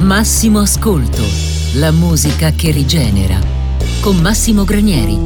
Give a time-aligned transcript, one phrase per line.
[0.00, 1.22] Massimo Ascolto,
[1.74, 3.38] la musica che rigenera.
[4.00, 5.18] Con Massimo Granieri.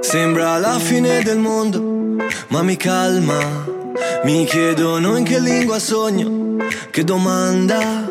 [0.00, 2.16] Sembra la fine del mondo,
[2.48, 3.38] ma mi calma.
[4.24, 6.56] Mi chiedono in che lingua sogno,
[6.90, 8.10] che domanda.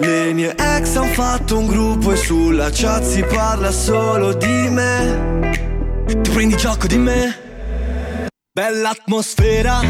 [0.00, 5.50] Le mie ex han fatto un gruppo e sulla chat si parla solo di me.
[6.06, 7.48] Tu prendi gioco di me?
[8.60, 9.80] Bella atmosfera.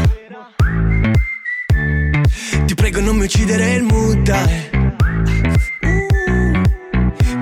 [2.65, 4.21] Ti prego non mi uccidere il mood.
[4.21, 4.69] Dai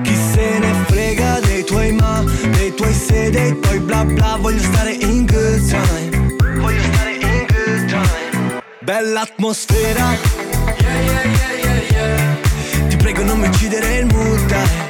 [0.02, 4.38] Chi se ne frega dei tuoi ma Dei tuoi se, dei tuoi bla bla.
[4.40, 6.34] Voglio stare in good time.
[6.58, 8.62] Voglio stare in good time.
[8.80, 10.16] Bella atmosfera.
[10.80, 11.22] Yeah, yeah,
[11.62, 14.46] yeah, yeah, Ti prego non mi uccidere il mood.
[14.46, 14.89] dai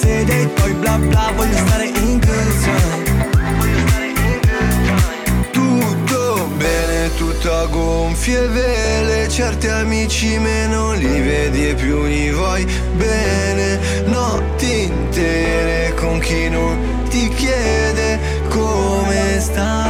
[0.00, 5.50] se, dei tuoi bla bla Voglio stare in good time Voglio stare in good time
[5.50, 12.66] Tutto bene, tutto a gonfie vele Certi amici meno li vedi e più li vuoi
[12.96, 13.78] bene.
[14.06, 19.88] Notti intere con chi non ti chiede come stai.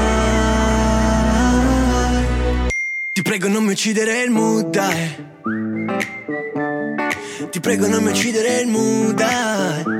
[3.13, 5.29] Ti prego non mi uccidere il mood dai.
[7.51, 10.00] Ti prego non mi uccidere il mood dai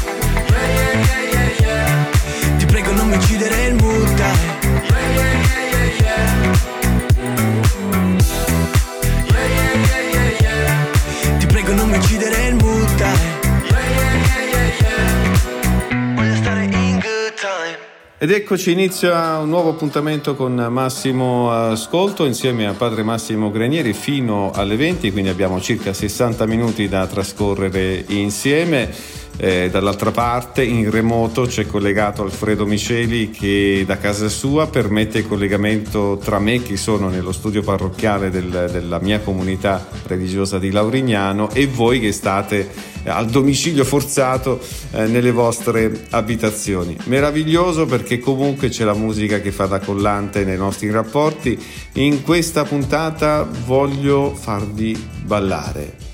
[18.23, 24.51] Ed eccoci, inizia un nuovo appuntamento con Massimo Ascolto insieme a padre Massimo Granieri fino
[24.51, 28.93] alle 20, quindi abbiamo circa 60 minuti da trascorrere insieme.
[29.37, 35.27] Eh, dall'altra parte in remoto c'è collegato Alfredo Miceli che da casa sua permette il
[35.27, 41.49] collegamento tra me che sono nello studio parrocchiale del, della mia comunità religiosa di Laurignano
[41.51, 44.59] e voi che state al domicilio forzato
[44.91, 46.95] eh, nelle vostre abitazioni.
[47.05, 51.57] Meraviglioso perché comunque c'è la musica che fa da collante nei nostri rapporti.
[51.93, 56.10] In questa puntata voglio farvi ballare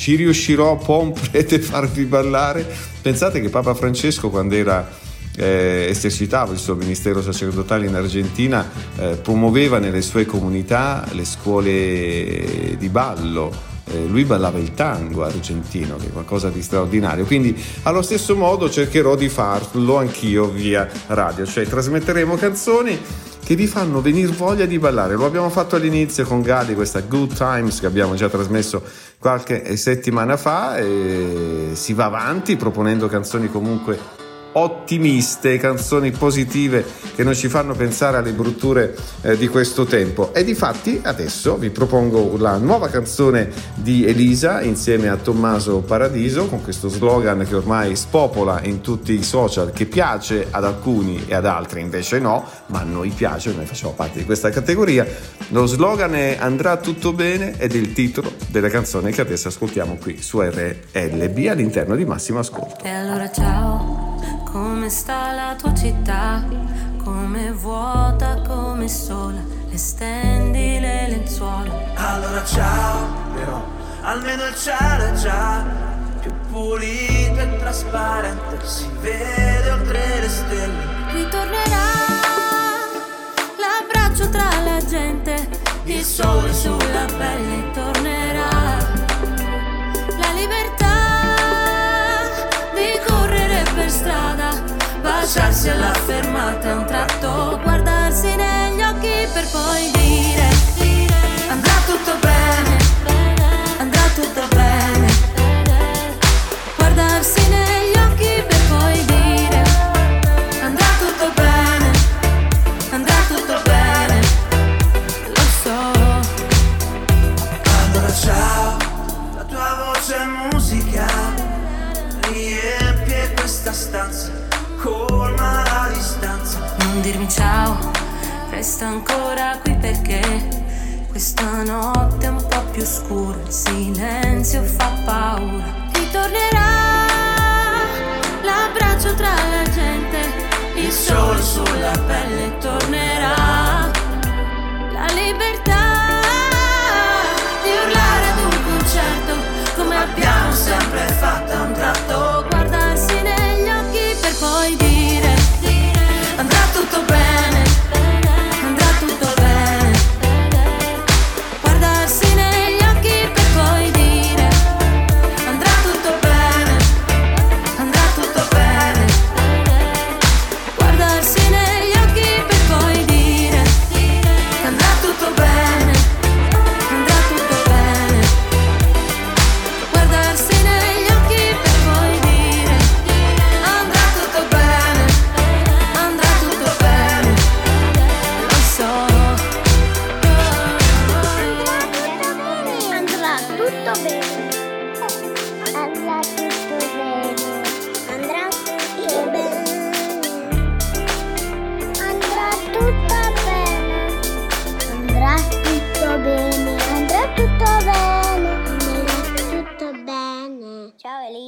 [0.00, 2.66] ci riuscirò, pomprete, farvi ballare?
[3.02, 4.88] Pensate che Papa Francesco quando era
[5.36, 8.66] eh, esercitava il suo ministero sacerdotale in Argentina,
[8.96, 13.68] eh, promuoveva nelle sue comunità le scuole di ballo.
[13.92, 17.26] Eh, lui ballava il tango argentino, che è qualcosa di straordinario.
[17.26, 22.98] Quindi, allo stesso modo, cercherò di farlo anch'io via radio, cioè trasmetteremo canzoni
[23.42, 25.14] che vi fanno venire voglia di ballare.
[25.14, 28.82] Lo abbiamo fatto all'inizio con Gali, questa Good Times che abbiamo già trasmesso
[29.18, 34.19] qualche settimana fa e si va avanti proponendo canzoni comunque
[34.52, 36.84] ottimiste, canzoni positive
[37.14, 40.32] che non ci fanno pensare alle brutture eh, di questo tempo.
[40.34, 46.62] E difatti adesso vi propongo la nuova canzone di Elisa insieme a Tommaso Paradiso con
[46.62, 51.46] questo slogan che ormai spopola in tutti i social che piace ad alcuni e ad
[51.46, 55.06] altri invece no, ma a noi piace, noi facciamo parte di questa categoria.
[55.48, 59.96] Lo slogan è Andrà tutto bene ed è il titolo della canzone che adesso ascoltiamo
[60.00, 62.84] qui su RLB all'interno di Massimo Ascolto.
[62.84, 63.99] E allora ciao
[64.50, 66.44] come sta la tua città?
[67.02, 71.72] Come vuota, come sola, le stendi le lenzuola.
[71.94, 73.64] Allora ciao, però
[74.02, 75.64] almeno il cielo è già
[76.20, 80.86] più pulito e trasparente, si vede oltre le stelle.
[81.12, 81.88] Ritornerà
[83.56, 85.48] l'abbraccio tra la gente,
[85.84, 88.19] il sole sulla pelle tornerà.
[95.30, 100.48] Fermarsi alla fermata un tratto, guardarsi negli occhi per poi dire
[101.48, 102.39] andrà tutto bene,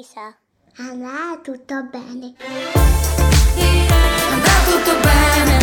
[0.02, 0.36] Elisa.
[0.78, 2.34] Andrà tutto bene.
[4.32, 5.61] Andrà tutto bene,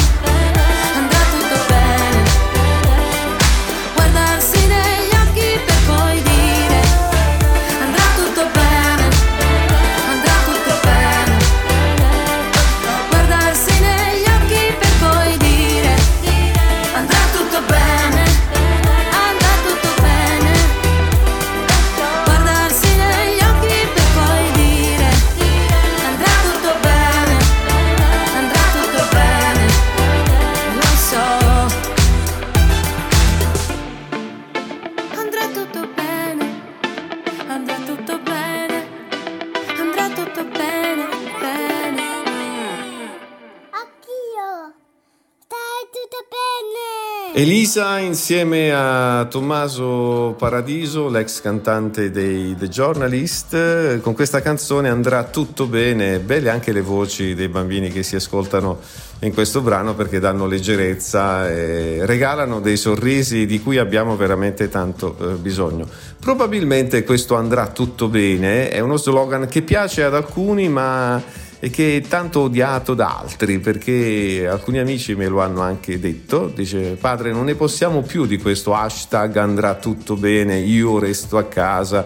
[47.39, 55.65] Elisa insieme a Tommaso Paradiso, l'ex cantante dei The Journalist, con questa canzone andrà tutto
[55.65, 58.81] bene, belle anche le voci dei bambini che si ascoltano
[59.21, 65.15] in questo brano perché danno leggerezza e regalano dei sorrisi di cui abbiamo veramente tanto
[65.17, 65.87] eh, bisogno.
[66.19, 71.97] Probabilmente questo andrà tutto bene è uno slogan che piace ad alcuni ma e che
[71.97, 77.33] è tanto odiato da altri perché alcuni amici me lo hanno anche detto dice padre
[77.33, 82.05] non ne possiamo più di questo hashtag andrà tutto bene io resto a casa.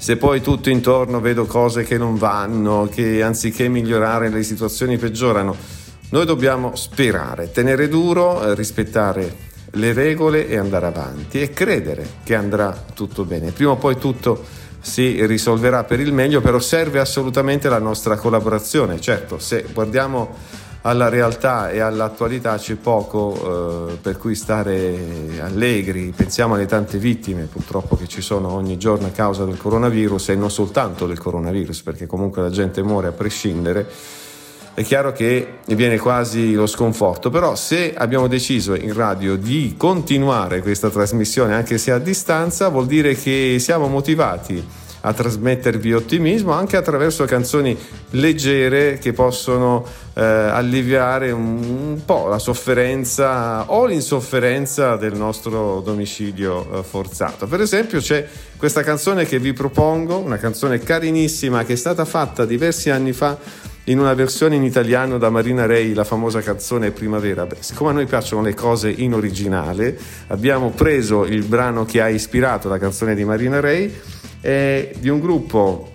[0.00, 5.56] Se poi tutto intorno vedo cose che non vanno che anziché migliorare le situazioni peggiorano
[6.10, 12.34] noi dobbiamo sperare tenere duro eh, rispettare le regole e andare avanti e credere che
[12.34, 13.50] andrà tutto bene.
[13.50, 14.42] Prima o poi tutto
[14.80, 19.00] si risolverà per il meglio, però serve assolutamente la nostra collaborazione.
[19.00, 20.34] Certo, se guardiamo
[20.82, 27.44] alla realtà e all'attualità c'è poco eh, per cui stare allegri, pensiamo alle tante vittime
[27.44, 31.82] purtroppo che ci sono ogni giorno a causa del coronavirus e non soltanto del coronavirus,
[31.82, 33.86] perché comunque la gente muore a prescindere.
[34.78, 40.62] È chiaro che viene quasi lo sconforto, però se abbiamo deciso in radio di continuare
[40.62, 44.64] questa trasmissione anche se a distanza, vuol dire che siamo motivati
[45.00, 47.76] a trasmettervi ottimismo anche attraverso canzoni
[48.10, 56.82] leggere che possono eh, alleviare un, po' la sofferenza o l'insofferenza del nostro domicilio eh,
[56.84, 57.48] forzato.
[57.48, 58.24] Per esempio c'è
[58.56, 63.66] questa canzone che vi propongo, una canzone carinissima che è stata fatta diversi anni fa
[63.88, 67.46] in una versione in italiano da Marina Rei, la famosa canzone Primavera.
[67.46, 72.08] Beh, siccome a noi piacciono le cose in originale, abbiamo preso il brano che ha
[72.08, 73.92] ispirato la canzone di Marina Rei,
[74.40, 75.92] è di un gruppo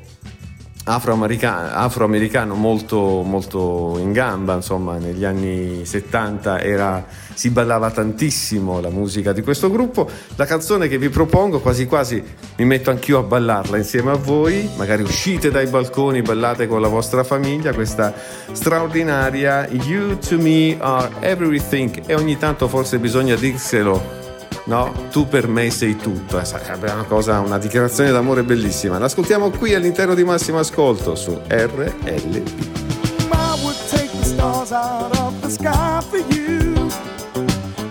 [0.86, 8.90] afroamericano, afroamericano molto, molto, in gamba, insomma negli anni 70 era, si ballava tantissimo la
[8.90, 10.10] musica di questo gruppo.
[10.36, 12.22] La canzone che vi propongo quasi quasi
[12.58, 16.90] mi metto anch'io a ballarla insieme a voi, magari uscite dai balconi, ballate con la
[16.90, 18.14] vostra famiglia, questa
[18.52, 24.23] straordinaria You to me are everything e ogni tanto forse bisogna dirselo
[24.66, 24.92] no?
[25.12, 26.44] Tu per me sei tutto.
[26.44, 28.98] Sarebbe una cosa, una dichiarazione d'amore bellissima.
[28.98, 31.40] L'ascoltiamo qui all'interno di Massimo Ascolto su.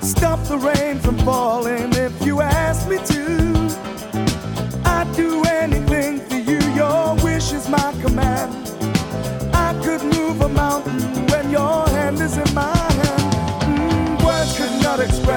[0.03, 3.71] Stop the rain from falling if you ask me to.
[4.85, 8.53] I'd do anything for you, your wish is my command.
[9.53, 11.92] I could move a mountain when your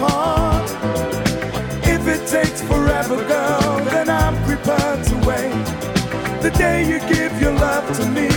[0.00, 0.68] Part.
[1.94, 5.66] If it takes forever, girl, then I'm prepared to wait.
[6.42, 8.28] The day you give your love to me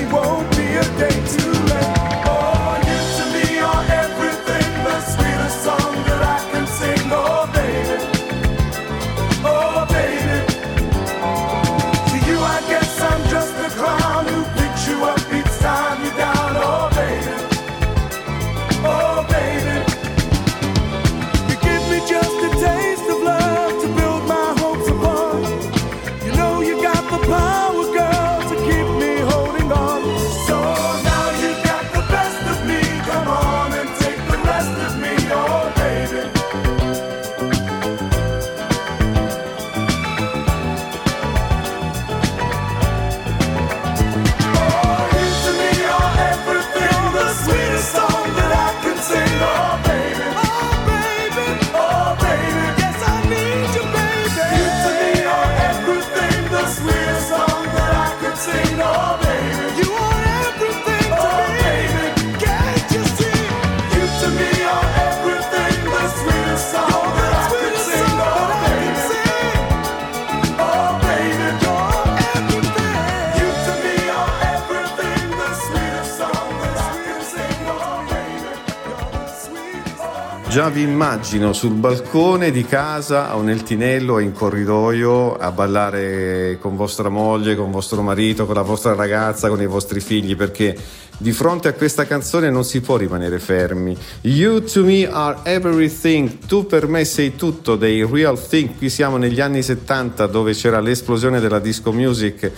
[80.53, 86.59] Già vi immagino sul balcone di casa o nel tinello o in corridoio a ballare
[86.61, 90.77] con vostra moglie, con vostro marito, con la vostra ragazza, con i vostri figli, perché
[91.17, 93.97] di fronte a questa canzone non si può rimanere fermi.
[94.21, 98.77] You to me are everything, tu per me sei tutto dei Real Thing.
[98.77, 102.51] Qui siamo negli anni 70 dove c'era l'esplosione della disco music.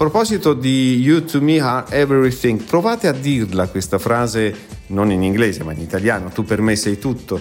[0.00, 5.62] Proposito di You to me are everything, provate a dirla questa frase non in inglese
[5.62, 7.38] ma in italiano, tu per me sei tutto,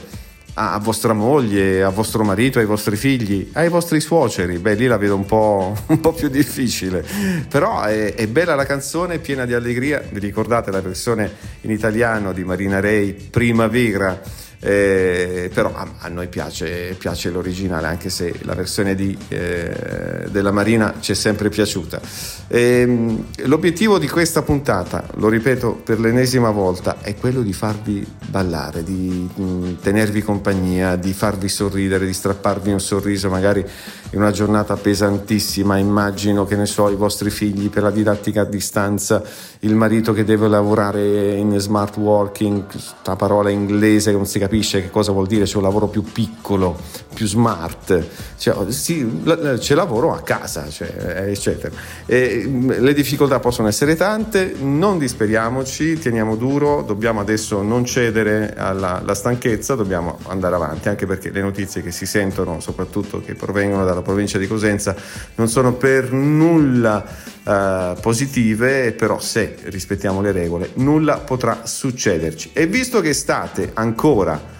[0.55, 4.97] a, vostra moglie, a vostro marito, ai vostri figli, ai vostri suoceri, beh lì la
[4.97, 7.01] vedo un po', un po più difficile,
[7.47, 12.33] però è, è, bella la canzone, piena di allegria, vi ricordate la versione in italiano
[12.33, 14.21] di Marina Ray, Primavera?
[14.61, 20.51] Eh, però a, a noi piace, piace, l'originale anche se la versione di, eh, della
[20.51, 22.01] Marina ci è sempre piaciuta.
[22.47, 28.83] Eh, l'obiettivo di questa puntata lo ripeto per l'ennesima volta è quello di farvi ballare
[28.83, 33.65] di mh, tenervi compagnia di farvi sorridere di strapparvi un sorriso magari
[34.11, 38.45] in una giornata pesantissima, immagino che ne so, i vostri figli per la didattica a
[38.45, 39.21] distanza,
[39.59, 44.81] il marito che deve lavorare in smart working, questa parola inglese che non si capisce
[44.81, 46.77] che cosa vuol dire, c'è un lavoro più piccolo,
[47.13, 48.03] più smart,
[48.37, 49.21] cioè, sì,
[49.59, 51.75] c'è lavoro a casa, cioè, eccetera.
[52.05, 58.55] E, mm, le difficoltà possono essere tante, non disperiamoci, teniamo duro, dobbiamo adesso non cedere
[58.55, 63.35] alla, alla stanchezza, dobbiamo andare avanti, anche perché le notizie che si sentono, soprattutto che
[63.35, 64.95] provengono dalla provincia di Cosenza,
[65.35, 67.05] non sono per nulla
[67.43, 72.51] eh, positive, però se rispettiamo le regole nulla potrà succederci.
[72.53, 74.57] E visto che state ancora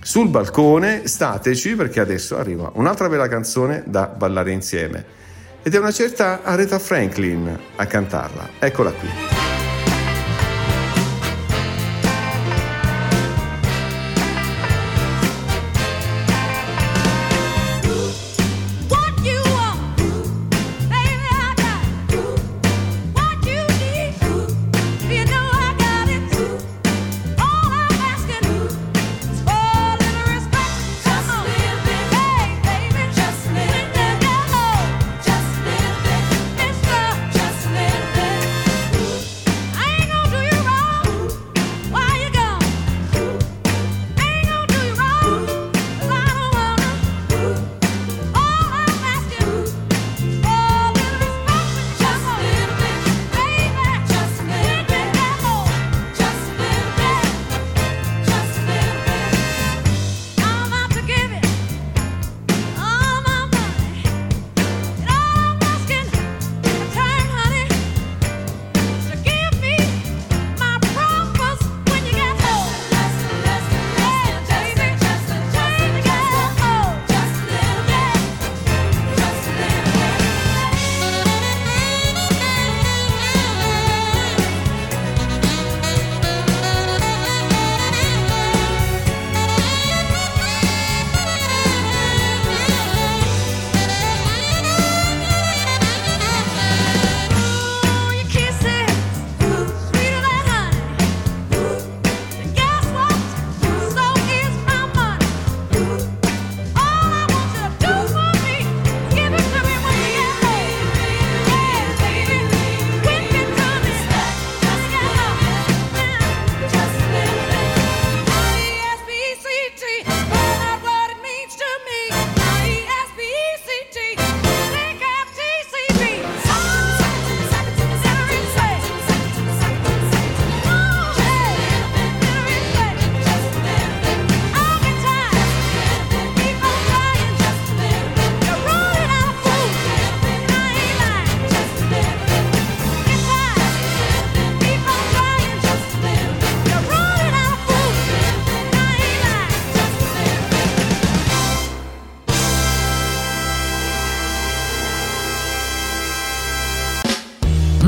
[0.00, 5.04] sul balcone, stateci perché adesso arriva un'altra bella canzone da ballare insieme.
[5.62, 8.50] Ed è una certa Aretha Franklin a cantarla.
[8.60, 9.45] Eccola qui.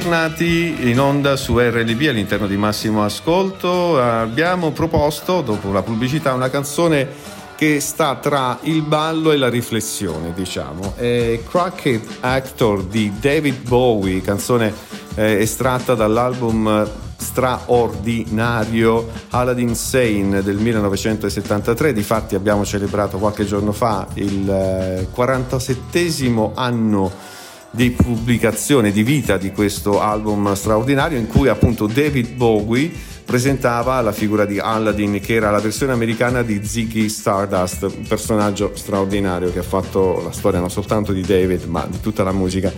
[0.00, 3.96] Tornati in onda su RLB all'interno di Massimo Ascolto.
[4.00, 7.06] Abbiamo proposto, dopo la pubblicità, una canzone
[7.54, 10.94] che sta tra il ballo e la riflessione, diciamo.
[10.96, 14.74] È Cracked Actor di David Bowie, canzone
[15.14, 21.92] eh, estratta dall'album straordinario Aladdin Sane del 1973.
[21.92, 27.34] Difatti abbiamo celebrato qualche giorno fa il 47 eh, anno
[27.74, 32.90] di pubblicazione, di vita di questo album straordinario in cui appunto David Bowie
[33.24, 38.72] presentava la figura di Aladdin che era la versione americana di Ziggy Stardust, un personaggio
[38.74, 42.72] straordinario che ha fatto la storia non soltanto di David ma di tutta la musica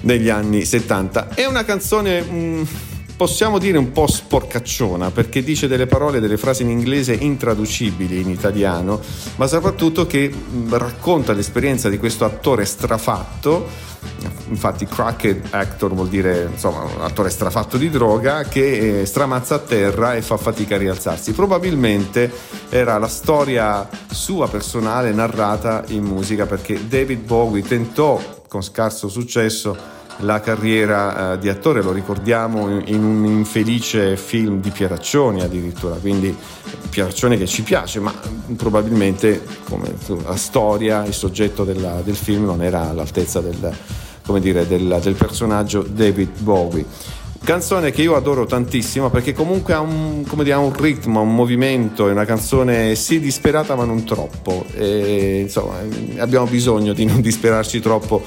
[0.00, 1.34] degli anni 70.
[1.34, 2.22] È una canzone...
[2.22, 2.62] Mm,
[3.16, 8.28] possiamo dire un po' sporcacciona perché dice delle parole, delle frasi in inglese intraducibili in
[8.28, 9.00] italiano,
[9.36, 10.32] ma soprattutto che
[10.68, 13.94] racconta l'esperienza di questo attore strafatto.
[14.48, 19.58] Infatti cracked actor vuol dire insomma un attore strafatto di droga che eh, stramazza a
[19.58, 21.32] terra e fa fatica a rialzarsi.
[21.32, 22.30] Probabilmente
[22.68, 29.95] era la storia sua personale narrata in musica perché David Bowie tentò con scarso successo
[30.18, 35.96] la carriera uh, di attore, lo ricordiamo in, in, un infelice film di Pieraccioni addirittura,
[35.96, 36.34] quindi
[36.88, 38.14] Pieraccioni che ci piace, ma
[38.56, 43.72] probabilmente come la storia, il soggetto della, del film non era all'altezza del,
[44.40, 46.84] dire, del, del personaggio David Bowie.
[47.44, 52.08] Canzone che io adoro tantissimo perché comunque ha un, dire, ha un ritmo, un movimento,
[52.08, 54.64] è una canzone sì disperata ma non troppo.
[54.74, 55.74] E, insomma,
[56.18, 58.20] abbiamo bisogno di non disperarci troppo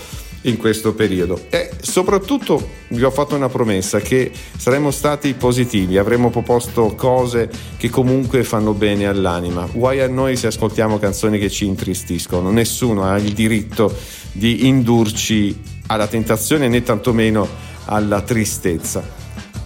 [0.43, 6.29] in questo periodo e soprattutto vi ho fatto una promessa che saremmo stati positivi, avremmo
[6.29, 9.67] proposto cose che comunque fanno bene all'anima.
[9.71, 13.93] Guai a noi se ascoltiamo canzoni che ci intristiscono, nessuno ha il diritto
[14.31, 17.47] di indurci alla tentazione né tantomeno
[17.85, 19.17] alla tristezza.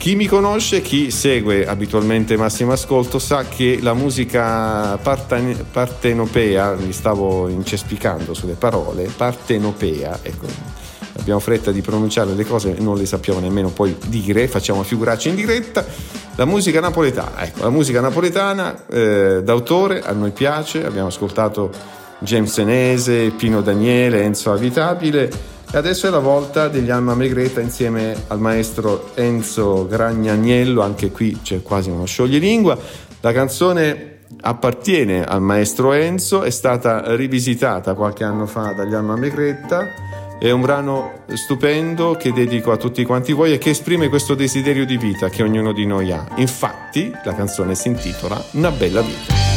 [0.03, 7.47] Chi mi conosce, chi segue abitualmente Massimo Ascolto, sa che la musica partenopea, mi stavo
[7.47, 10.45] incespicando sulle parole, partenopea, ecco,
[11.17, 15.29] abbiamo fretta di pronunciare le cose e non le sappiamo nemmeno poi dire, facciamo figuracce
[15.29, 15.85] in diretta.
[16.35, 21.71] La musica napoletana, ecco, la musica napoletana eh, d'autore a noi piace, abbiamo ascoltato
[22.19, 28.15] James Enese, Pino Daniele, Enzo Avitabile e adesso è la volta degli Alma Megreta insieme
[28.27, 32.77] al maestro Enzo Gragnagnello, anche qui c'è quasi uno scioglilingua.
[33.21, 39.87] La canzone appartiene al maestro Enzo, è stata rivisitata qualche anno fa dagli Alma Megretta.
[40.37, 44.85] È un brano stupendo che dedico a tutti quanti voi e che esprime questo desiderio
[44.85, 46.23] di vita che ognuno di noi ha.
[46.35, 49.52] Infatti, la canzone si intitola Una bella vita.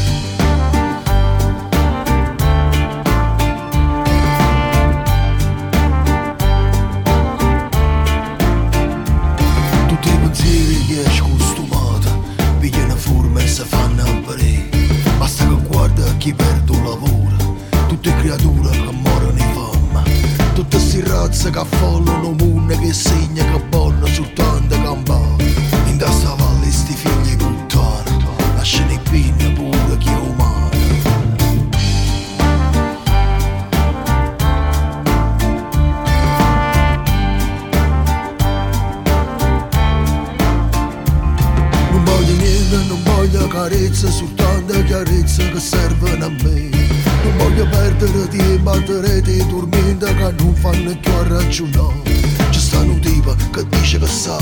[50.87, 52.03] Fanno più a ragionare
[52.51, 54.39] C'è sta un tipo che dice che sa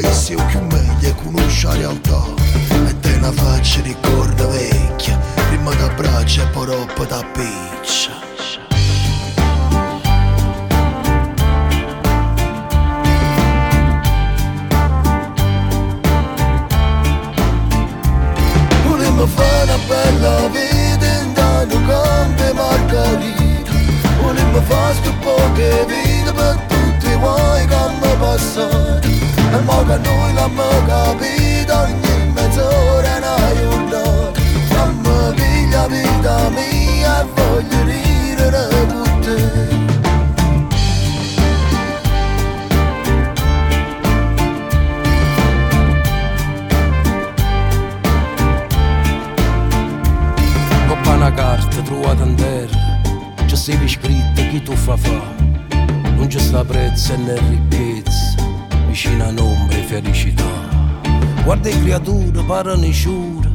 [0.00, 2.24] Che sia più meglio e conosce la realtà
[2.86, 5.18] E te una faccia di corda vecchia
[5.48, 8.12] Prima da braccia e poi dopo da piccia.
[18.86, 20.74] Volevo fare una bella vita
[22.54, 23.72] margarita
[24.20, 25.33] Volevo fare sto
[28.34, 29.12] passati
[29.52, 34.32] E mo che noi l'abbiamo capito ogni mezz'ora una giornata
[34.74, 39.72] Mamma piglia vita mia e voglio ridere con te
[51.06, 53.00] una carta trovata in terra
[53.46, 55.34] C'è sempre scritto chi tu fa fa?
[56.16, 58.13] Non c'è sta prezza né ricchezza
[58.94, 60.44] Vicino a nombre e felicità.
[61.42, 63.50] Guarda le creature, parlano e sciure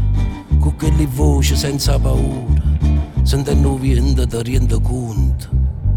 [0.59, 2.61] Con quelle voci senza paura.
[3.23, 5.47] Sentendo vento ti rende conto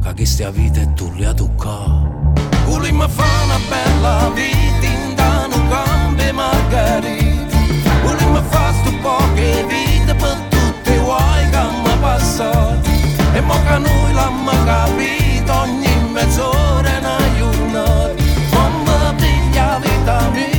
[0.01, 2.09] Che questa vita è tu le a toccare
[2.67, 7.57] Volimmo fare una bella vita in dano campi margheriti.
[8.05, 12.89] Volimmo fare sto poche vite per tutte guai che hanno passato
[13.33, 17.01] E mo che noi l'abbiamo capito ogni mezz'ora è
[20.05, 20.52] piglia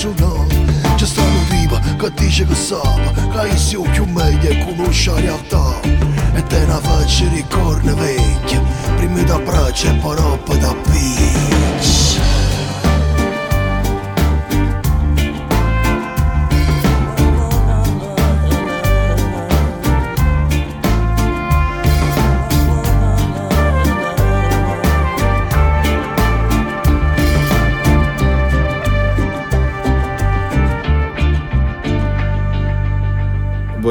[0.00, 0.94] ragionare.
[0.96, 2.80] C'è stanno tipo che dice che sa,
[3.32, 5.80] che io sia più meglio e conosce la realtà.
[6.34, 8.62] E te ne faccio ricordi vecchie,
[8.96, 11.99] prima da braccia e poi roba da beach.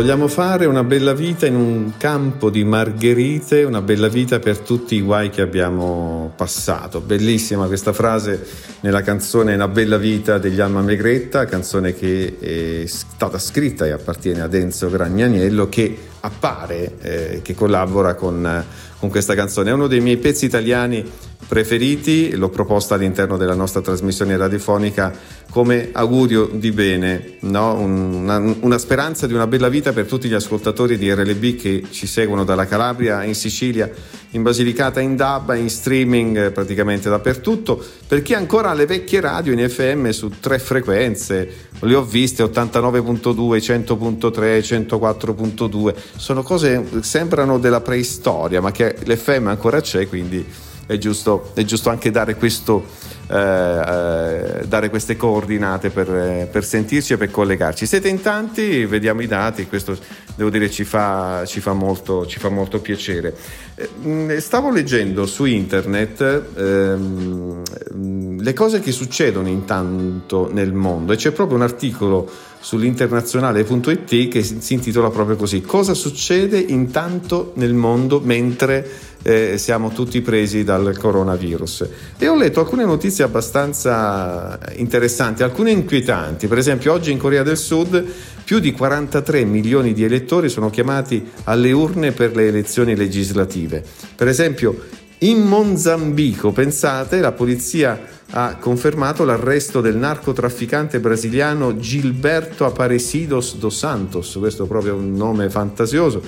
[0.09, 4.95] Vogliamo fare una bella vita in un campo di margherite, una bella vita per tutti
[4.95, 6.99] i guai che abbiamo passato.
[6.99, 8.43] Bellissima questa frase
[8.79, 14.41] nella canzone Una bella vita degli Alma Megretta, canzone che è stata scritta e appartiene
[14.41, 18.65] ad Enzo Gragnaniello che appare, eh, che collabora con,
[18.99, 19.69] con questa canzone.
[19.69, 21.03] È uno dei miei pezzi italiani
[21.47, 25.11] preferiti, l'ho proposta all'interno della nostra trasmissione radiofonica
[25.49, 27.73] come augurio di bene, no?
[27.73, 32.05] una, una, speranza di una bella vita per tutti gli ascoltatori di RLB che ci
[32.05, 33.89] seguono dalla Calabria in Sicilia,
[34.31, 39.51] in Basilicata, in Dabba, in streaming praticamente dappertutto, per chi ancora ha le vecchie radio
[39.51, 47.59] in FM su tre frequenze, le ho viste 89.2, 100.3, 104.2, sono cose che sembrano
[47.59, 50.45] della preistoria, ma che l'FM ancora c'è, quindi
[50.89, 52.83] è giusto, è giusto anche dare, questo,
[53.27, 57.85] eh, eh, dare queste coordinate per, eh, per, sentirci e per collegarci.
[57.85, 59.95] Siete in tanti, vediamo i dati, questo
[60.33, 63.35] devo dire ci fa, ci fa, molto, ci fa molto, piacere.
[63.75, 71.29] Eh, stavo leggendo su internet ehm, le cose che succedono intanto nel mondo e c'è
[71.29, 72.27] proprio un articolo
[72.59, 80.21] sull'internazionale.it che si intitola proprio così Cosa succede intanto nel mondo mentre eh, siamo tutti
[80.21, 81.89] presi dal coronavirus.
[82.17, 86.47] E ho letto alcune notizie abbastanza interessanti, alcune inquietanti.
[86.47, 88.03] Per esempio, oggi in Corea del Sud
[88.43, 93.83] più di 43 milioni di elettori sono chiamati alle urne per le elezioni legislative.
[94.15, 94.85] Per esempio,
[95.19, 97.99] in Mozambico, pensate, la polizia
[98.31, 106.21] ha confermato l'arresto del narcotrafficante brasiliano Gilberto Aparecidos dos Santos, questo proprio un nome fantasioso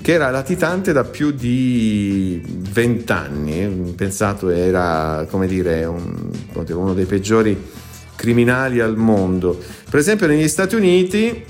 [0.00, 2.40] che era latitante da più di
[2.72, 7.60] vent'anni, pensato era come dire un, uno dei peggiori
[8.16, 9.60] criminali al mondo.
[9.90, 11.44] Per esempio negli Stati Uniti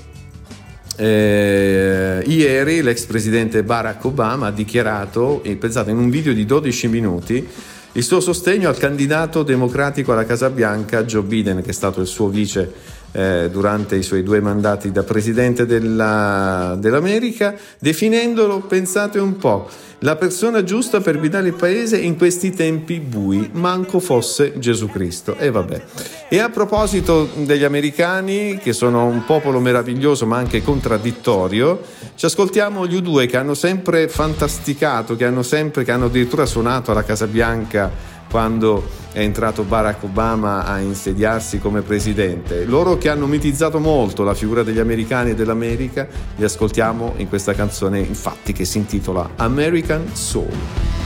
[0.95, 7.47] eh, ieri l'ex presidente Barack Obama ha dichiarato, pensate in un video di 12 minuti,
[7.93, 12.07] il suo sostegno al candidato democratico alla Casa Bianca Joe Biden, che è stato il
[12.07, 12.71] suo vice
[13.15, 20.17] eh, durante i suoi due mandati da presidente della, dell'America, definendolo, pensate un po', la
[20.17, 25.37] persona giusta per guidare il paese in questi tempi bui, manco fosse Gesù Cristo.
[25.37, 25.83] E vabbè.
[26.27, 31.81] E a proposito degli americani, che sono un popolo meraviglioso ma anche contraddittorio,
[32.15, 36.91] ci ascoltiamo gli U2 che hanno sempre fantasticato, che hanno sempre, che hanno addirittura suonato
[36.91, 42.65] alla Casa Bianca quando è entrato Barack Obama a insediarsi come presidente.
[42.65, 47.53] Loro che hanno mitizzato molto la figura degli americani e dell'America, li ascoltiamo in questa
[47.53, 50.51] canzone infatti che si intitola American Soul.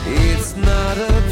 [0.07, 1.29] It's not a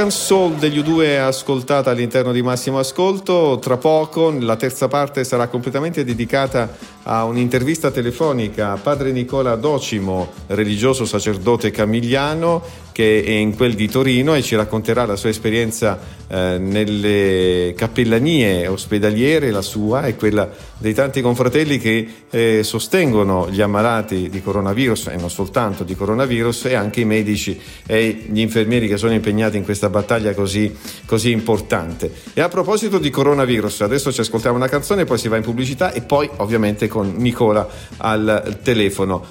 [0.00, 3.58] American Soul degli U2 ascoltata all'interno di Massimo Ascolto.
[3.60, 10.30] Tra poco la terza parte sarà completamente dedicata a un'intervista telefonica a padre Nicola Docimo,
[10.48, 15.98] religioso sacerdote camigliano che è in quel di Torino e ci racconterà la sua esperienza
[16.28, 23.62] eh, nelle cappellanie ospedaliere, la sua e quella dei tanti confratelli che eh, sostengono gli
[23.62, 28.86] ammalati di coronavirus e non soltanto di coronavirus e anche i medici e gli infermieri
[28.86, 32.12] che sono impegnati in questa battaglia così, così importante.
[32.34, 35.92] E a proposito di coronavirus, adesso ci ascoltiamo una canzone, poi si va in pubblicità
[35.92, 39.24] e poi ovviamente con Nicola al telefono.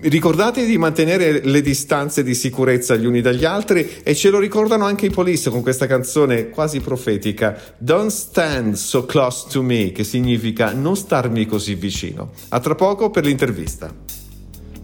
[0.00, 4.86] Ricordate di mantenere le distanze di sicurezza gli uni dagli altri e ce lo ricordano
[4.86, 10.04] anche i Police con questa canzone quasi profetica Don't stand so close to me che
[10.04, 12.30] significa non starmi così vicino.
[12.48, 13.92] A tra poco per l'intervista.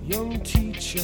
[0.05, 1.03] Young teacher,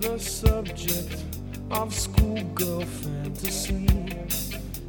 [0.00, 1.24] the subject
[1.68, 3.86] of schoolgirl fantasy.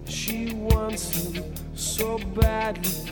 [0.08, 1.44] She wants him
[1.76, 3.12] so badly,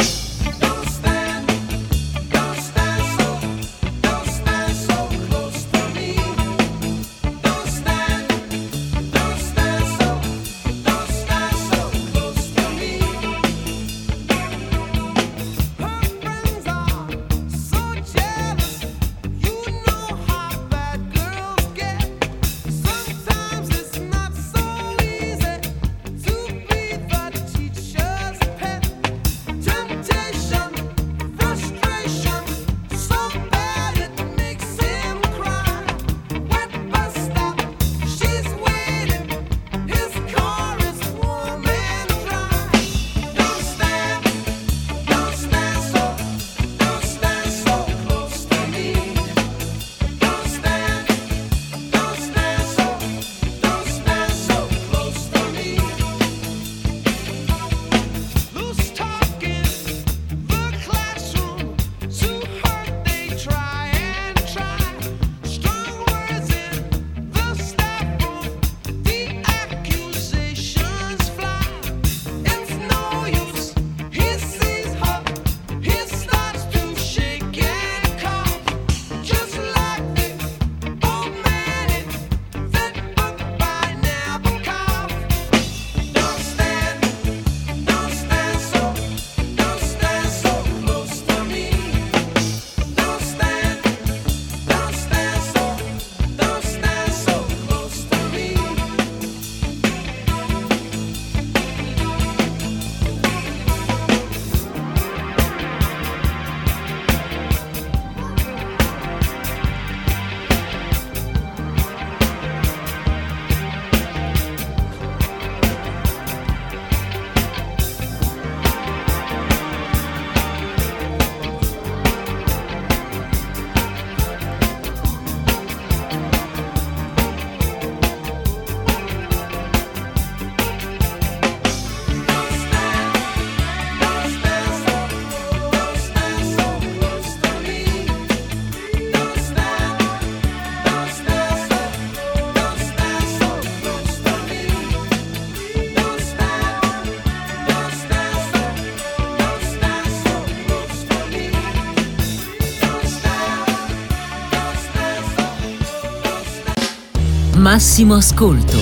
[157.71, 158.77] Massimo Ascolto,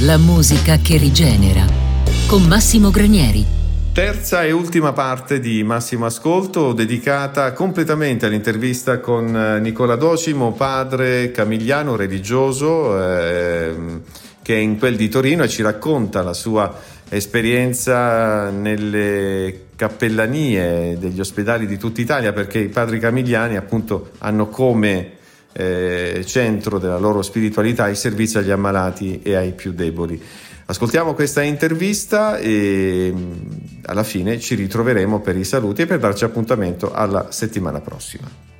[0.00, 1.64] la musica che rigenera.
[2.26, 3.46] Con Massimo Granieri.
[3.92, 11.30] Terza e ultima parte di Massimo Ascolto dedicata completamente all'intervista con eh, Nicola Docimo, padre
[11.30, 13.76] camigliano religioso eh,
[14.42, 16.76] che è in quel di Torino e ci racconta la sua
[17.10, 25.20] esperienza nelle cappellanie degli ospedali di tutta Italia perché i padri camigliani appunto hanno come
[25.52, 30.20] eh, centro della loro spiritualità il servizio agli ammalati e ai più deboli.
[30.64, 33.32] Ascoltiamo questa intervista e mm,
[33.86, 38.50] alla fine ci ritroveremo per i saluti e per darci appuntamento alla settimana prossima.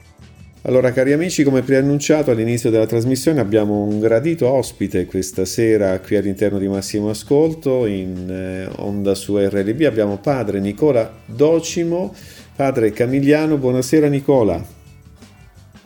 [0.64, 6.16] Allora, cari amici, come preannunciato all'inizio della trasmissione, abbiamo un gradito ospite questa sera qui
[6.16, 9.80] all'interno di Massimo Ascolto in eh, onda su RLB.
[9.82, 12.14] Abbiamo padre Nicola Docimo,
[12.54, 13.56] padre Camigliano.
[13.56, 14.81] Buonasera Nicola.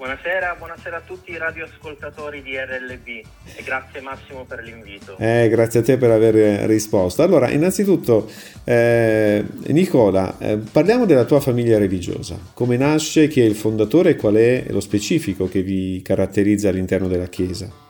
[0.07, 3.09] Buonasera, buonasera a tutti i radioascoltatori di RLB
[3.57, 5.17] e grazie Massimo per l'invito.
[5.19, 7.25] Eh, grazie a te per aver risposto.
[7.25, 8.31] Allora, innanzitutto,
[8.63, 12.39] eh, Nicola, eh, parliamo della tua famiglia religiosa.
[12.55, 17.09] Come nasce, chi è il fondatore e qual è lo specifico che vi caratterizza all'interno
[17.09, 17.86] della Chiesa?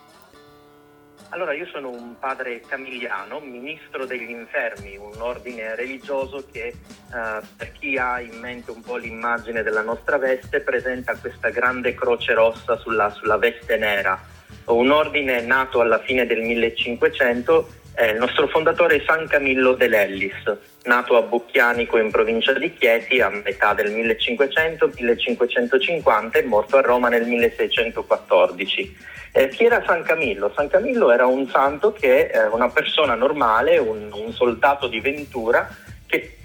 [1.36, 6.76] Allora, io sono un padre camigliano, ministro degli infermi, un ordine religioso che, eh,
[7.10, 12.32] per chi ha in mente un po' l'immagine della nostra veste, presenta questa grande croce
[12.32, 14.18] rossa sulla, sulla veste nera.
[14.64, 19.88] Un ordine nato alla fine del 1500 eh, il nostro fondatore è San Camillo de
[19.88, 26.82] Lellis, nato a Bucchianico in provincia di Chieti a metà del 1500-1550 e morto a
[26.82, 28.96] Roma nel 1614.
[29.32, 30.52] Eh, chi era San Camillo?
[30.54, 35.66] San Camillo era un santo che eh, una persona normale, un, un soldato di Ventura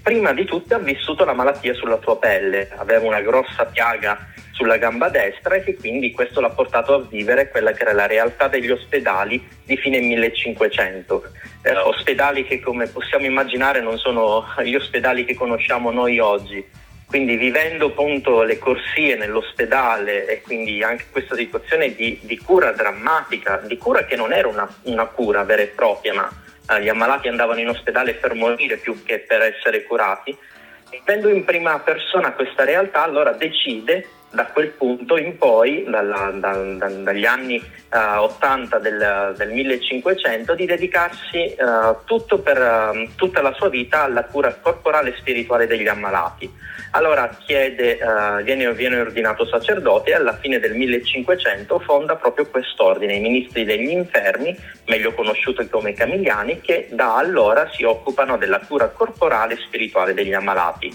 [0.02, 4.78] prima di tutto ha vissuto la malattia sulla sua pelle, aveva una grossa piaga sulla
[4.78, 8.48] gamba destra e che quindi questo l'ha portato a vivere quella che era la realtà
[8.48, 11.24] degli ospedali di fine 1500.
[11.64, 16.64] Eh, ospedali che come possiamo immaginare non sono gli ospedali che conosciamo noi oggi,
[17.08, 23.58] quindi vivendo appunto le corsie nell'ospedale e quindi anche questa situazione di, di cura drammatica,
[23.66, 26.30] di cura che non era una, una cura vera e propria, ma
[26.80, 30.36] gli ammalati andavano in ospedale per morire più che per essere curati,
[30.90, 36.54] vivendo in prima persona questa realtà allora decide da quel punto in poi, dalla, da,
[36.54, 43.42] da, dagli anni uh, eh, 80 del, del, 1500, di dedicarsi uh, per, uh, tutta
[43.42, 46.50] la sua vita alla cura corporale e spirituale degli ammalati.
[46.94, 48.00] Allora chiede,
[48.44, 53.92] viene, viene, ordinato sacerdote e alla fine del 1500 fonda proprio quest'ordine, i ministri degli
[53.92, 54.54] infermi,
[54.88, 60.34] meglio conosciuti come camigliani, che da allora si occupano della cura corporale e spirituale degli
[60.34, 60.94] ammalati.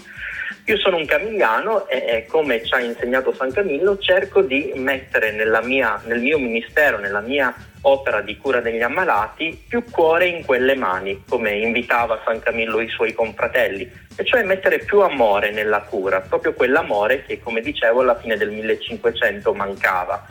[0.69, 5.31] Io sono un camigliano e, come ci ha insegnato San Camillo cerco di mettere
[5.63, 10.75] mia, nel mio ministero, nella mia opera di cura degli ammalati, più cuore in quelle
[10.75, 16.19] mani, come invitava San Camillo i suoi confratelli, e cioè mettere più amore nella cura,
[16.19, 20.25] proprio quell'amore che, come dicevo, alla fine del 1500 mancava.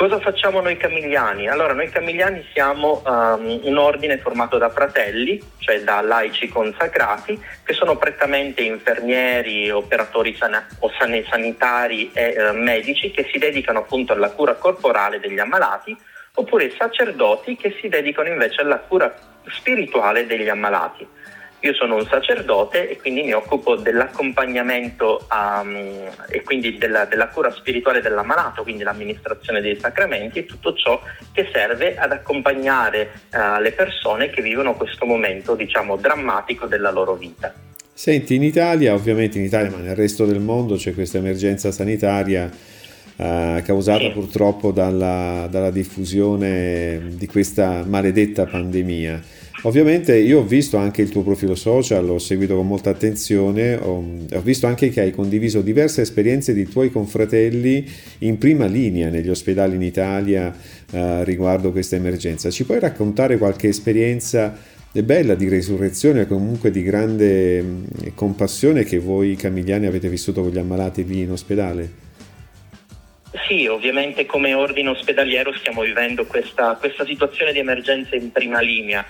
[0.00, 1.46] Cosa facciamo noi camigliani?
[1.46, 7.74] Allora, noi camigliani siamo um, un ordine formato da fratelli, cioè da laici consacrati, che
[7.74, 14.14] sono prettamente infermieri, operatori sana- o san- sanitari e uh, medici che si dedicano appunto
[14.14, 15.94] alla cura corporale degli ammalati,
[16.36, 19.14] oppure sacerdoti che si dedicano invece alla cura
[19.48, 21.06] spirituale degli ammalati.
[21.62, 27.50] Io sono un sacerdote e quindi mi occupo dell'accompagnamento um, e quindi della, della, cura
[27.50, 30.98] spirituale dell'ammalato, quindi l'amministrazione dei sacramenti e tutto ciò
[31.32, 37.14] che serve ad accompagnare uh, le persone che vivono questo momento, diciamo, drammatico della loro
[37.14, 37.52] vita.
[37.92, 42.50] Senti, in Italia, ovviamente in Italia, ma nel resto del mondo c'è questa emergenza sanitaria
[43.16, 44.10] uh, causata sì.
[44.12, 49.20] purtroppo dalla, dalla diffusione di questa maledetta pandemia.
[49.62, 54.02] Ovviamente io ho visto anche il tuo profilo social, l'ho seguito con molta attenzione, ho,
[54.32, 57.86] ho, visto anche che hai condiviso diverse esperienze di tuoi confratelli
[58.20, 60.54] in prima linea negli ospedali in Italia
[60.90, 62.48] eh, riguardo questa emergenza.
[62.48, 64.56] Ci puoi raccontare qualche esperienza
[64.92, 70.58] bella di resurrezione comunque di grande mh, compassione che voi camigliani avete vissuto con gli
[70.58, 72.08] ammalati lì in ospedale?
[73.46, 79.04] Sì, ovviamente come ordine ospedaliero stiamo vivendo questa, questa situazione di emergenza in prima linea,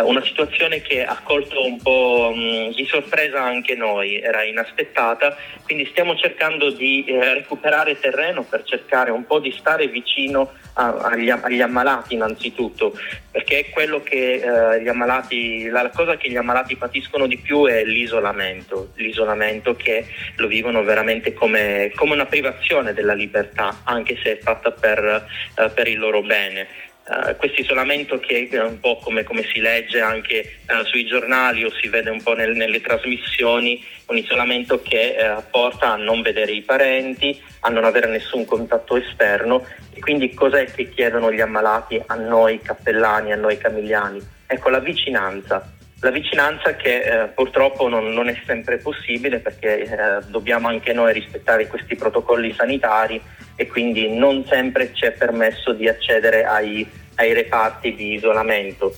[0.00, 5.86] una situazione che ha colto un po' mh, di sorpresa anche noi, era inaspettata, quindi
[5.86, 11.60] stiamo cercando di eh, recuperare terreno per cercare un po' di stare vicino agli, agli,
[11.60, 12.98] ammalati innanzitutto,
[13.30, 17.66] perché è quello che eh, gli ammalati, la cosa che gli ammalati patiscono di più
[17.66, 24.38] è l'isolamento, l'isolamento che lo vivono veramente come, come una privazione della libertà, anche se
[24.38, 25.26] è fatta per,
[25.56, 26.90] eh, per il loro bene.
[27.04, 31.64] Uh, questo isolamento che è un po' come, come si legge anche uh, sui giornali
[31.64, 36.22] o si vede un po' nel, nelle trasmissioni, un isolamento che uh, porta a non
[36.22, 41.40] vedere i parenti, a non avere nessun contatto esterno e quindi cos'è che chiedono gli
[41.40, 44.20] ammalati a noi cappellani, a noi camigliani?
[44.46, 45.72] Ecco la vicinanza,
[46.02, 49.88] la vicinanza che eh, purtroppo non, non, è sempre possibile perché eh,
[50.26, 53.22] dobbiamo anche noi rispettare questi protocolli sanitari
[53.54, 56.84] e quindi non sempre ci è permesso di accedere ai,
[57.14, 58.92] ai reparti di isolamento.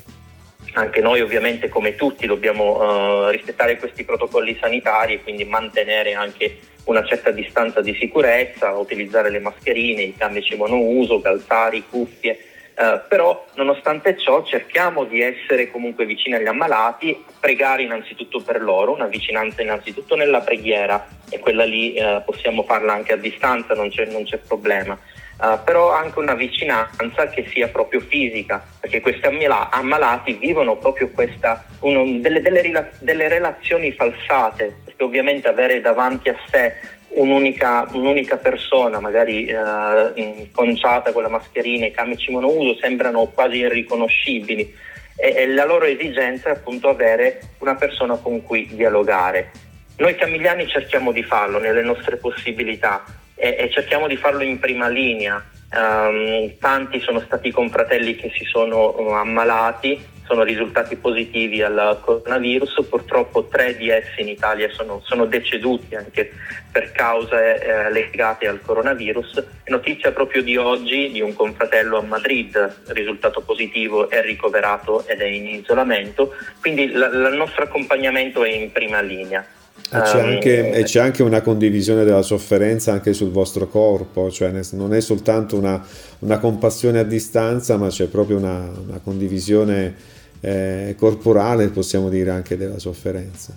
[0.73, 6.59] Anche noi ovviamente come tutti dobbiamo uh, rispettare questi protocolli sanitari e quindi mantenere anche
[6.85, 13.47] una certa distanza di sicurezza, utilizzare le mascherine, i camici monouso, calzari, cuffie, Uh, però
[13.55, 19.63] nonostante ciò cerchiamo di essere comunque vicini agli ammalati, pregare innanzitutto per loro, una vicinanza
[19.63, 24.25] innanzitutto nella preghiera e quella lì uh, possiamo farla anche a distanza, non c'è, non
[24.25, 24.99] c'è problema.
[25.37, 31.65] Uh, però anche una vicinanza che sia proprio fisica, perché questi ammalati vivono proprio questa,
[31.81, 36.75] uno, delle, delle, delle relazioni falsate, perché ovviamente avere davanti a sé
[37.15, 44.75] un'unica, un'unica persona, magari eh, conciata con la mascherina e camici monouso, sembrano quasi irriconoscibili
[45.17, 49.51] e, e, la loro esigenza è appunto avere una persona con cui dialogare.
[49.97, 53.05] Noi camigliani cerchiamo di farlo nelle nostre possibilità
[53.35, 55.43] e, e cerchiamo di farlo in prima linea.
[55.77, 61.99] Um, tanti sono stati i confratelli che si sono uh, ammalati sono risultati positivi al
[62.01, 66.31] coronavirus, purtroppo tre di essi in Italia sono, sono deceduti anche
[66.73, 69.45] per cause eh, legate al coronavirus.
[69.67, 75.27] Notizia proprio di oggi di un confratello a Madrid, risultato positivo, è ricoverato ed è
[75.27, 79.47] in isolamento, quindi la, il nostro accompagnamento è in prima linea.
[79.91, 84.31] E c'è, Um, anche, e c'è, anche, una condivisione della sofferenza anche sul vostro corpo,
[84.31, 85.85] cioè non è soltanto una,
[86.21, 90.13] una compassione a distanza, ma c'è proprio una, una condivisione
[90.45, 93.53] eh, corporale, possiamo dire, anche della sofferenza.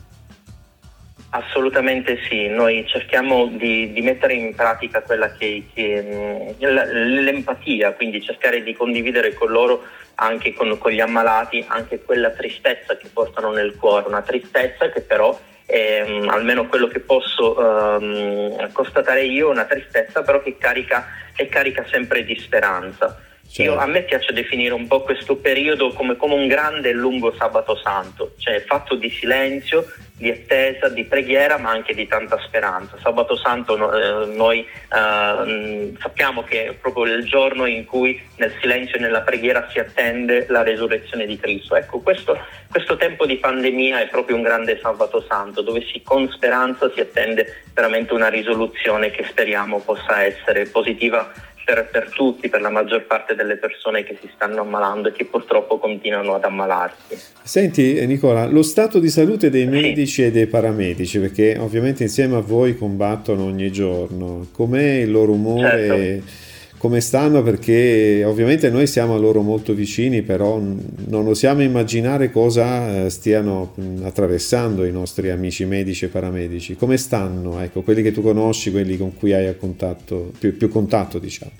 [1.29, 8.63] Assolutamente sì, noi cerchiamo di, di mettere in pratica quella che, che l'empatia, quindi cercare
[8.63, 9.83] di condividere con loro
[10.15, 15.01] anche con, con, gli ammalati anche quella tristezza che portano nel cuore, una tristezza che
[15.01, 21.47] però è, almeno quello che posso um, constatare io, una tristezza però che carica, che
[21.47, 23.21] carica sempre di speranza.
[23.49, 23.71] Certo.
[23.71, 27.33] Io, a me piace definire un po' questo periodo come, come, un grande e lungo
[27.33, 29.85] sabato santo, cioè fatto di silenzio,
[30.17, 32.97] di attesa, di preghiera, ma anche di tanta speranza.
[33.01, 38.53] Sabato santo no, eh, noi eh, sappiamo che è proprio il giorno in cui nel
[38.59, 41.77] silenzio e nella preghiera si attende la resurrezione di Cristo.
[41.77, 42.37] Ecco, questo,
[42.69, 46.99] questo tempo di pandemia è proprio un grande sabato santo, dove si, con speranza si
[46.99, 51.31] attende veramente una risoluzione che speriamo possa essere positiva
[51.67, 55.25] per, per, tutti, per la maggior parte delle persone che si stanno ammalando e che
[55.25, 57.19] purtroppo continuano ad ammalarsi.
[57.43, 60.23] Senti Nicola, lo stato di salute dei medici sì.
[60.23, 66.21] e dei paramedici, perché ovviamente insieme a voi combattono ogni giorno, com'è il loro umore?
[66.23, 66.45] Certo
[66.77, 73.05] come stanno perché ovviamente noi siamo a loro molto vicini, però non osiamo immaginare cosa
[73.05, 73.73] eh, stiano
[74.03, 76.75] attraversando i nostri amici medici e paramedici.
[76.75, 77.59] Come stanno?
[77.61, 81.51] Ecco, quelli che tu conosci, quelli con cui hai contatto, più, più contatto, diciamo.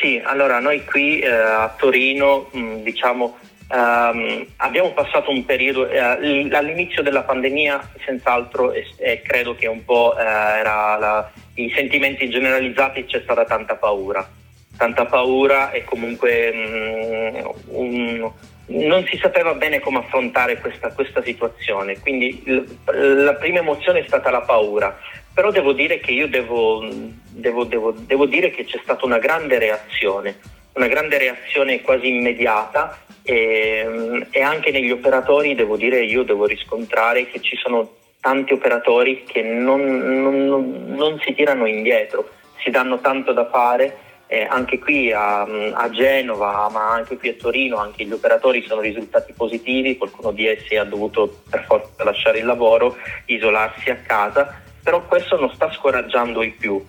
[0.00, 3.36] Sì, allora noi qui eh, a Torino, mh, diciamo,
[3.68, 9.84] Um, abbiamo passato un periodo, eh, all'inizio della pandemia senz'altro e, e credo che un
[9.84, 14.28] po' eh, era la, i sentimenti generalizzati c'è stata tanta paura,
[14.76, 18.32] tanta paura e comunque um, un,
[18.66, 24.06] non si sapeva bene come affrontare questa, questa situazione, quindi l, la prima emozione è
[24.06, 24.98] stata la paura,
[25.32, 26.86] però devo dire che io devo,
[27.28, 30.38] devo, devo, devo dire che c'è stata una grande reazione,
[30.72, 37.26] una grande reazione quasi immediata e, e, anche negli operatori devo dire io devo riscontrare
[37.26, 37.94] che ci sono
[38.26, 39.80] tanti operatori che non,
[40.20, 42.28] non, non si tirano indietro,
[42.60, 43.98] si danno tanto da fare.
[44.26, 48.80] Eh, anche qui a, a, Genova, ma anche qui a Torino, anche gli operatori sono
[48.80, 52.96] risultati positivi, qualcuno di essi ha dovuto per forza lasciare il lavoro,
[53.26, 56.84] isolarsi a casa, però questo non sta scoraggiando i più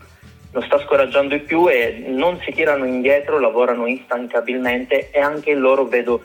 [0.49, 5.85] non sta scoraggiando di più e non si tirano indietro, lavorano instancabilmente e anche loro
[5.85, 6.23] vedo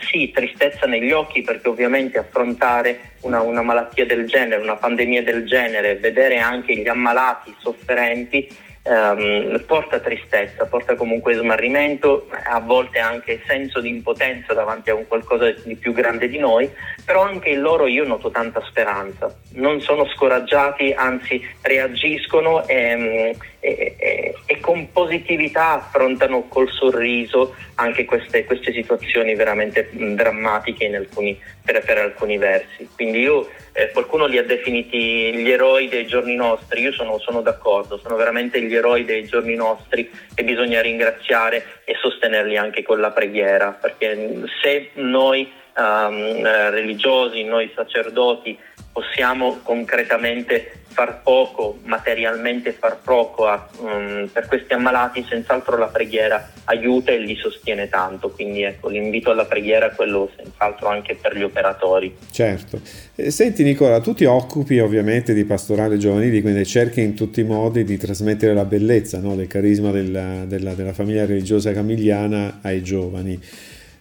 [0.00, 5.46] sì tristezza negli occhi perché ovviamente affrontare una, una, malattia del genere, una pandemia del
[5.46, 8.48] genere, vedere anche gli ammalati sofferenti
[8.82, 15.06] ehm, porta tristezza, porta comunque smarrimento, a volte anche senso di impotenza davanti a un
[15.06, 16.70] qualcosa di più grande di noi,
[17.04, 23.94] però anche in loro io noto tanta speranza, non sono scoraggiati, anzi reagiscono e, e,
[23.96, 31.38] e- e con positività affrontano col sorriso anche queste, queste situazioni veramente mh, drammatiche alcuni-
[31.64, 32.88] per, per alcuni versi.
[32.94, 37.40] Quindi io, eh, qualcuno li ha definiti gli eroi dei giorni nostri, io sono, sono
[37.40, 43.00] d'accordo, sono veramente gli eroi dei giorni nostri e bisogna ringraziare e sostenerli anche con
[43.00, 48.58] la preghiera, perché se noi eh, religiosi, noi sacerdoti
[48.92, 56.50] possiamo concretamente far poco, materialmente far poco a- mm, per questi ammalati, senz'altro la preghiera
[56.64, 58.28] aiuta e li sostiene tanto.
[58.28, 62.14] Quindi ecco, l'invito alla preghiera è quello senz'altro anche per gli operatori.
[62.30, 62.78] Certo.
[63.14, 67.44] Eh, Senti Nicola, tu ti occupi ovviamente di pastorale giovanili, quindi cerchi in tutti i
[67.44, 72.82] modi di trasmettere la bellezza no, del carisma della, della- della famiglia religiosa camigliana ai
[72.82, 73.40] giovani.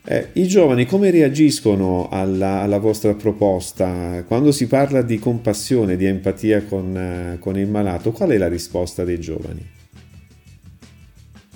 [0.04, 4.24] Eh, I giovani come reagiscono alla, alla vostra proposta?
[4.26, 8.48] Quando si parla di compassione, di empatia con, eh, con il malato, qual è la
[8.48, 9.80] risposta dei giovani?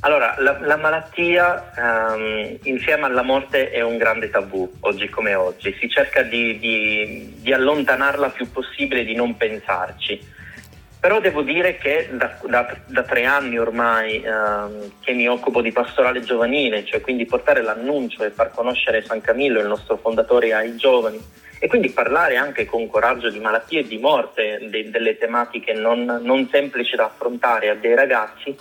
[0.02, 5.76] Allora, la, la malattia ehm, insieme alla morte è un grande tabù, oggi come oggi.
[5.80, 10.34] Si cerca di, di- di allontanarla più possibile, di non pensarci.
[11.06, 15.72] Però devo dire che da, da- da tre anni ormai ehm, che mi occupo di
[15.72, 20.76] pastorale giovanile, cioè quindi portare l'annuncio e far conoscere San Camillo, il nostro fondatore, ai
[20.78, 21.24] giovani,
[21.60, 26.22] e quindi parlare anche con coraggio di malattie e di morte, de- delle tematiche non,
[26.24, 28.58] non semplici da affrontare a dei ragazzi,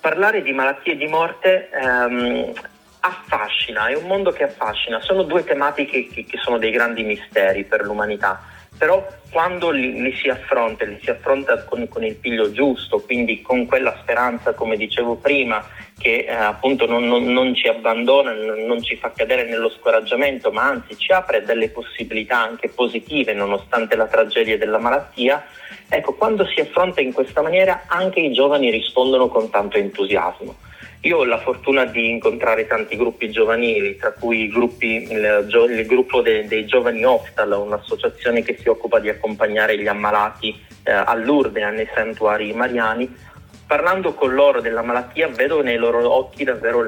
[0.00, 2.52] parlare di malattie e di morte ehm,
[3.00, 7.64] affascina, è un mondo che affascina, sono due tematiche che, che sono dei grandi misteri
[7.64, 8.40] per l'umanità,
[8.76, 13.40] però quando li, li si affronta, li si affronta con, con il piglio giusto, quindi
[13.40, 15.64] con quella speranza, come dicevo prima,
[15.98, 20.50] che eh, appunto non, non- non ci abbandona, non, non ci fa cadere nello scoraggiamento,
[20.50, 25.44] ma anzi ci apre delle possibilità anche positive nonostante la tragedia della malattia,
[25.88, 30.56] ecco, quando si affronta in questa maniera anche i giovani rispondono con tanto entusiasmo.
[31.04, 36.20] Io ho la fortuna di incontrare tanti gruppi giovanili, tra cui gruppi- il, il gruppo
[36.20, 41.60] de- dei giovani Hostal, un'associazione che si occupa di accompagnare gli ammalati eh, a Lourdes
[41.60, 43.12] e nei santuari mariani.
[43.66, 46.84] Parlando con loro della malattia vedo nei loro occhi davvero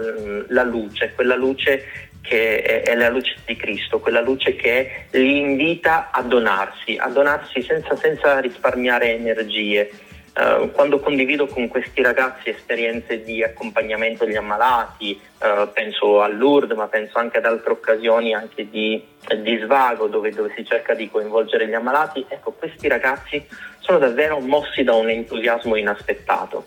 [0.47, 1.85] la luce, quella luce
[2.21, 7.63] che è la luce di Cristo, quella luce che li invita a donarsi, a donarsi
[7.63, 9.91] senza, senza risparmiare energie.
[10.37, 16.89] Eh, quando condivido con questi ragazzi esperienze di accompagnamento agli ammalati, eh, penso Lourdes, ma
[16.89, 19.01] penso anche ad altre occasioni anche di,
[19.43, 23.47] di svago dove, dove si cerca di coinvolgere gli ammalati, ecco, questi ragazzi
[23.79, 26.65] sono davvero mossi da un entusiasmo inaspettato.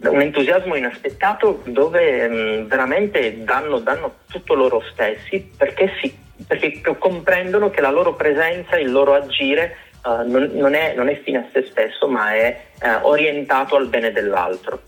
[0.00, 7.70] Un entusiasmo inaspettato dove mh, veramente danno, danno tutto loro stessi perché, si, perché comprendono
[7.70, 11.46] che la loro presenza, il loro agire eh, non, non è, non è fine a
[11.52, 14.82] se stesso, ma è eh, orientato al bene dell'altro.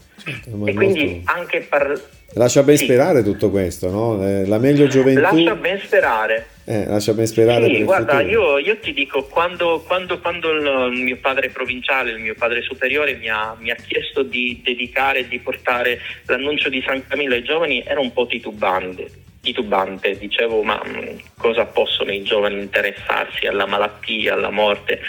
[0.52, 2.00] Ma E quindi molto- anche par-
[2.34, 2.84] Lascia ben Sì.
[2.84, 4.24] sperare tutto questo, no?
[4.24, 5.20] Eh, La meglio gioventù...
[5.20, 6.46] lascia ben sperare.
[6.64, 10.92] eh, lascia ben sperare per Sì, guarda, io, io ti dico, quando, quando- quando il
[11.02, 15.40] mio padre provinciale, il mio padre superiore mi ha, mi ha chiesto di dedicare, di
[15.40, 19.08] portare l'annuncio di San Camillo ai giovani, ero un po' titubante,
[19.40, 20.18] titubante.
[20.18, 25.00] dicevo ma mh, cosa possono i giovani interessarsi alla malattia, alla morte?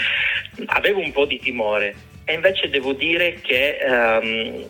[0.68, 1.96] Avevo un po' di timore.
[2.32, 4.66] E invece devo dire che ehm,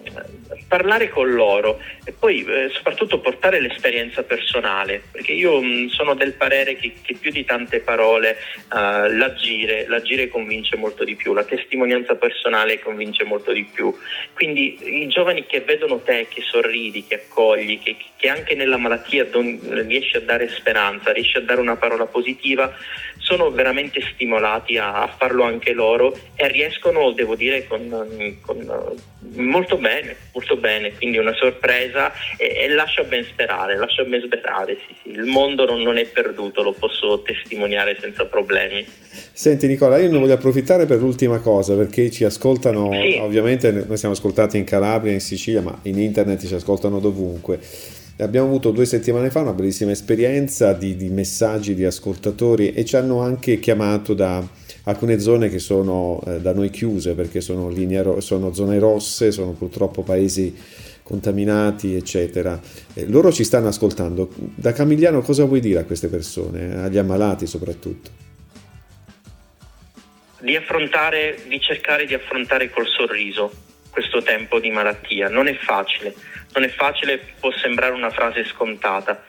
[0.67, 6.33] parlare con loro e poi eh, soprattutto portare l'esperienza personale, perché io mh, sono del
[6.33, 11.43] parere che, che più di tante parole eh, l'agire, l'agire convince molto di più, la
[11.43, 13.93] testimonianza personale convince molto di più.
[14.33, 19.25] Quindi i giovani che vedono te, che sorridi, che accogli, che, che anche nella malattia
[19.25, 22.73] don- riesci a dare speranza, riesci a dare una parola positiva,
[23.17, 29.41] sono veramente stimolati a, a farlo anche loro e riescono, devo dire, con, con, eh,
[29.41, 34.77] molto bene, molto bene, quindi una sorpresa e, e lascia ben sperare, lascia ben sperare,
[34.87, 35.09] sì, sì.
[35.11, 38.85] il mondo non, non è perduto, lo posso testimoniare senza problemi.
[39.33, 43.17] Senti Nicola, io ne voglio approfittare per l'ultima cosa, perché ci ascoltano, Sì.
[43.19, 47.59] ovviamente noi siamo ascoltati in Calabria, in Sicilia, ma in internet ci ascoltano dovunque.
[48.17, 52.95] Abbiamo avuto due settimane fa una bellissima esperienza di, di messaggi di ascoltatori e ci
[52.95, 54.47] hanno anche chiamato da
[54.83, 57.71] alcune zone che sono eh, da noi chiuse perché sono,
[58.01, 60.55] ro- sono zone rosse, sono purtroppo paesi
[61.03, 62.59] contaminati, eccetera.
[62.93, 64.29] Eh, loro ci stanno ascoltando.
[64.35, 68.29] Da Camigliano cosa vuoi dire a queste persone, agli ammalati soprattutto?
[70.41, 73.51] di affrontare, di cercare di affrontare col sorriso
[73.91, 75.29] questo tempo di malattia.
[75.29, 76.13] Non è facile,
[76.53, 79.23] non è facile, può sembrare una frase scontata,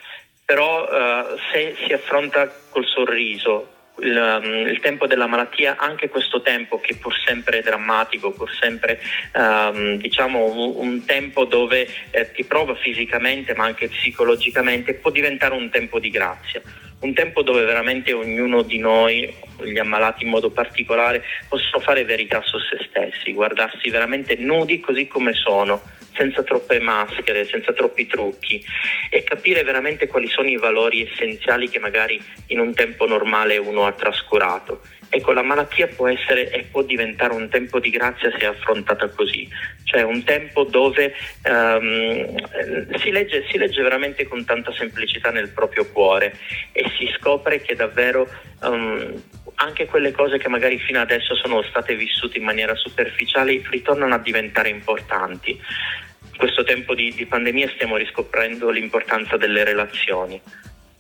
[0.45, 3.69] però eh, se si affronta col sorriso,
[4.03, 8.51] il, um, il, tempo della malattia, anche questo tempo che pur sempre è drammatico, pur
[8.61, 9.01] sempre
[9.35, 15.55] um, diciamo un, un, tempo dove eh, ti prova fisicamente ma anche psicologicamente, può diventare
[15.55, 16.61] un tempo di grazia.
[17.01, 22.41] Un tempo dove veramente ognuno di noi, gli ammalati in modo particolare, possono fare verità
[22.43, 25.83] su se stessi, guardarsi veramente nudi così come sono,
[26.15, 28.63] senza troppe maschere, senza troppi trucchi
[29.11, 33.87] e capire veramente quali sono i valori essenziali che magari in un tempo normale uno
[33.87, 34.81] ha trascurato.
[35.15, 39.47] Ecco, la malattia può essere e può diventare un tempo di grazia se affrontata così,
[39.85, 45.87] cioè un tempo dove um, si, legge, si, legge, veramente con tanta semplicità nel proprio
[45.93, 46.35] cuore
[46.73, 48.27] e si scopre che davvero
[48.63, 49.23] um,
[49.57, 54.19] anche quelle cose che magari fino adesso sono state vissute in maniera superficiale ritornano a
[54.19, 55.51] diventare importanti.
[55.51, 60.41] In questo tempo di, di pandemia stiamo riscoprendo l'importanza delle relazioni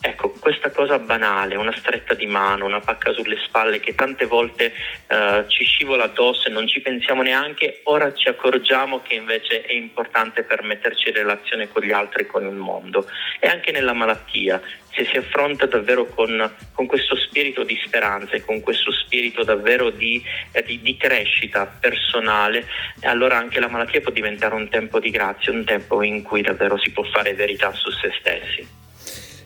[0.04, 4.72] Ecco, questa cosa banale, una stretta di mano, una pacca sulle spalle che tante volte
[5.06, 9.72] eh, ci scivola addosso e non ci pensiamo neanche, ora ci accorgiamo che invece è
[9.72, 13.06] importante per metterci in relazione con gli altri con il mondo.
[13.38, 18.44] E anche nella malattia, se si affronta davvero con, con questo spirito di speranza e
[18.44, 22.66] con questo spirito davvero di, eh, di, di crescita personale,
[23.02, 26.76] allora anche la malattia può diventare un tempo di grazia, un tempo in cui davvero
[26.76, 28.81] si può fare verità su se stessi.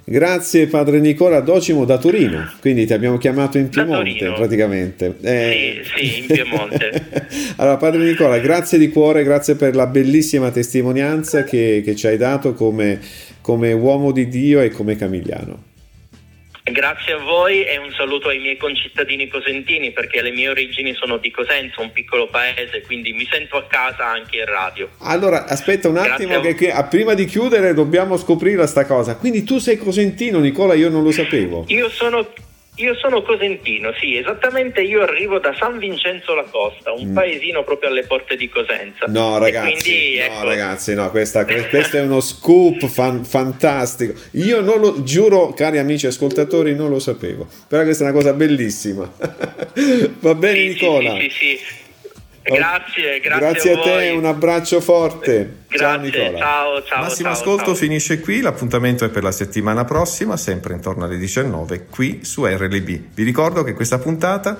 [0.08, 5.16] Grazie padre Nicola Docimo da Torino, quindi ti abbiamo chiamato in Piemonte praticamente.
[5.20, 5.82] Eh...
[5.82, 7.26] Sì, sì, in Piemonte.
[7.56, 12.16] allora padre Nicola, grazie di cuore, grazie per la bellissima testimonianza che, che ci hai
[12.16, 13.00] dato come,
[13.40, 15.74] come uomo di Dio e come camigliano.
[16.68, 21.16] Grazie a voi e un saluto ai miei concittadini cosentini perché le mie origini sono
[21.18, 24.88] di Cosenza, un piccolo paese, quindi mi sento a casa anche in radio.
[25.02, 29.14] Allora, aspetta un attimo che, che, prima di chiudere dobbiamo scoprire sta cosa.
[29.14, 31.66] Quindi tu sei cosentino, Nicola, io non lo sapevo.
[31.68, 32.26] Io sono
[32.76, 37.14] io sono cosentino, sì, esattamente io arrivo da San Vincenzo la Costa, un mm.
[37.14, 39.06] paesino proprio alle porte di Cosenza.
[39.08, 40.44] No ragazzi, quindi, no, ecco...
[40.44, 44.12] ragazzi no, questa, questo è uno scoop fan, fantastico.
[44.32, 48.32] Io non lo giuro, cari amici ascoltatori, non lo sapevo, però questa è una cosa
[48.34, 49.10] bellissima.
[50.20, 51.14] Va bene sì, Nicola?
[51.18, 51.85] Sì, sì, sì.
[52.54, 55.64] Grazie, grazie, grazie a, a te, un abbraccio forte.
[55.68, 56.38] Grazie, ciao Nicola.
[56.38, 57.02] Ciao, ciao.
[57.02, 57.74] Massimo ciao, ascolto ciao.
[57.74, 63.00] finisce qui, l'appuntamento è per la settimana prossima, sempre intorno alle 19, qui su RLB.
[63.14, 64.56] Vi ricordo che questa puntata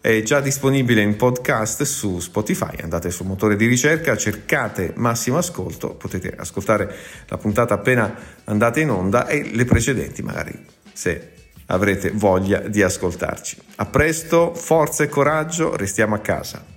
[0.00, 2.76] è già disponibile in podcast su Spotify.
[2.82, 6.94] Andate sul motore di ricerca, cercate Massimo Ascolto, potete ascoltare
[7.26, 8.14] la puntata appena
[8.44, 10.52] andate in onda e le precedenti magari
[10.92, 11.32] se
[11.66, 13.56] avrete voglia di ascoltarci.
[13.76, 16.76] A presto, forza e coraggio, restiamo a casa.